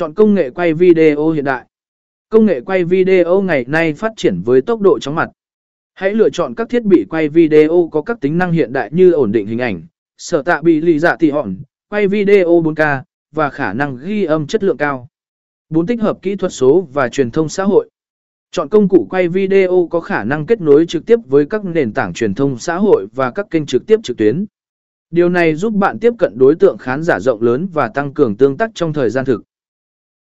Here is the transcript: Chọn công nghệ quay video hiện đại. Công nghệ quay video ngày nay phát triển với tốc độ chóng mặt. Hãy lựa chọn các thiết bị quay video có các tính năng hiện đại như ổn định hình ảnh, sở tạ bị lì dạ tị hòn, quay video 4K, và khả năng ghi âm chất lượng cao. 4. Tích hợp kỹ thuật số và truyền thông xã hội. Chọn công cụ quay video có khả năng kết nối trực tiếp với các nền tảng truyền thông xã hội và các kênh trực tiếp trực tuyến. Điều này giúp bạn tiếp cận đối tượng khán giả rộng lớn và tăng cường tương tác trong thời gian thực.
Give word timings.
Chọn 0.00 0.14
công 0.14 0.34
nghệ 0.34 0.50
quay 0.50 0.74
video 0.74 1.30
hiện 1.30 1.44
đại. 1.44 1.64
Công 2.28 2.46
nghệ 2.46 2.60
quay 2.60 2.84
video 2.84 3.40
ngày 3.42 3.64
nay 3.68 3.94
phát 3.94 4.12
triển 4.16 4.42
với 4.44 4.62
tốc 4.62 4.80
độ 4.80 4.98
chóng 4.98 5.14
mặt. 5.14 5.30
Hãy 5.94 6.14
lựa 6.14 6.30
chọn 6.30 6.54
các 6.54 6.68
thiết 6.68 6.84
bị 6.84 7.06
quay 7.10 7.28
video 7.28 7.88
có 7.92 8.02
các 8.02 8.20
tính 8.20 8.38
năng 8.38 8.52
hiện 8.52 8.72
đại 8.72 8.90
như 8.92 9.12
ổn 9.12 9.32
định 9.32 9.46
hình 9.46 9.58
ảnh, 9.58 9.82
sở 10.16 10.42
tạ 10.42 10.60
bị 10.62 10.80
lì 10.80 10.98
dạ 10.98 11.16
tị 11.16 11.30
hòn, 11.30 11.56
quay 11.88 12.08
video 12.08 12.62
4K, 12.62 13.02
và 13.34 13.50
khả 13.50 13.72
năng 13.72 13.96
ghi 13.96 14.24
âm 14.24 14.46
chất 14.46 14.64
lượng 14.64 14.76
cao. 14.76 15.08
4. 15.68 15.86
Tích 15.86 16.00
hợp 16.00 16.18
kỹ 16.22 16.36
thuật 16.36 16.52
số 16.52 16.88
và 16.92 17.08
truyền 17.08 17.30
thông 17.30 17.48
xã 17.48 17.64
hội. 17.64 17.90
Chọn 18.50 18.68
công 18.68 18.88
cụ 18.88 19.06
quay 19.10 19.28
video 19.28 19.88
có 19.90 20.00
khả 20.00 20.24
năng 20.24 20.46
kết 20.46 20.60
nối 20.60 20.86
trực 20.86 21.06
tiếp 21.06 21.18
với 21.26 21.46
các 21.46 21.64
nền 21.64 21.92
tảng 21.92 22.14
truyền 22.14 22.34
thông 22.34 22.58
xã 22.58 22.76
hội 22.76 23.06
và 23.14 23.30
các 23.30 23.46
kênh 23.50 23.66
trực 23.66 23.86
tiếp 23.86 24.00
trực 24.02 24.16
tuyến. 24.16 24.44
Điều 25.10 25.28
này 25.28 25.54
giúp 25.54 25.74
bạn 25.74 25.98
tiếp 25.98 26.12
cận 26.18 26.38
đối 26.38 26.54
tượng 26.54 26.78
khán 26.78 27.02
giả 27.02 27.20
rộng 27.20 27.42
lớn 27.42 27.68
và 27.72 27.88
tăng 27.88 28.14
cường 28.14 28.36
tương 28.36 28.56
tác 28.56 28.70
trong 28.74 28.92
thời 28.92 29.10
gian 29.10 29.24
thực. 29.24 29.42